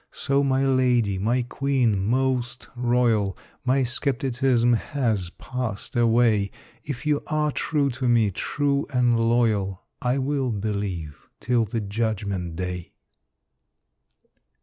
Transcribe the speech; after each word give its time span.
So 0.09 0.43
my 0.43 0.65
lady, 0.65 1.19
my 1.19 1.43
queen 1.43 2.03
most 2.03 2.67
royal, 2.75 3.37
My 3.63 3.83
skepticism 3.83 4.73
has 4.73 5.29
passed 5.29 5.95
away; 5.95 6.49
If 6.83 7.05
you 7.05 7.21
are 7.27 7.51
true 7.51 7.91
to 7.91 8.07
me, 8.07 8.31
true 8.31 8.87
and 8.89 9.15
loyal, 9.19 9.83
I 10.01 10.17
will 10.17 10.49
believe 10.49 11.29
till 11.39 11.65
the 11.65 11.81
Judgment 11.81 12.55
day. 12.55 12.93